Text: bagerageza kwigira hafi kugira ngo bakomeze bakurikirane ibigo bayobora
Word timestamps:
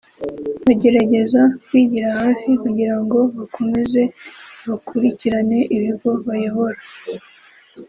bagerageza 0.65 1.41
kwigira 1.65 2.07
hafi 2.21 2.49
kugira 2.63 2.95
ngo 3.03 3.19
bakomeze 3.37 4.01
bakurikirane 4.67 5.59
ibigo 5.75 6.09
bayobora 6.27 6.79